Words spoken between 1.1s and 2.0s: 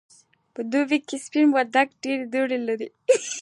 سپین بولدک